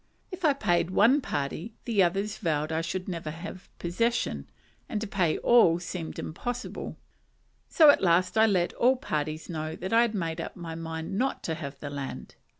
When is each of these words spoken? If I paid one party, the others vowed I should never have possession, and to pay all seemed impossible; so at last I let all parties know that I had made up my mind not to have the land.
If 0.31 0.43
I 0.43 0.53
paid 0.53 0.89
one 0.89 1.21
party, 1.21 1.75
the 1.85 2.01
others 2.01 2.39
vowed 2.39 2.71
I 2.71 2.81
should 2.81 3.07
never 3.07 3.29
have 3.29 3.69
possession, 3.77 4.49
and 4.89 4.99
to 4.99 5.05
pay 5.05 5.37
all 5.37 5.77
seemed 5.77 6.17
impossible; 6.17 6.97
so 7.69 7.91
at 7.91 8.01
last 8.01 8.35
I 8.35 8.47
let 8.47 8.73
all 8.73 8.95
parties 8.95 9.47
know 9.47 9.75
that 9.75 9.93
I 9.93 10.01
had 10.01 10.15
made 10.15 10.41
up 10.41 10.55
my 10.55 10.73
mind 10.73 11.19
not 11.19 11.43
to 11.43 11.53
have 11.53 11.79
the 11.79 11.91
land. 11.91 12.33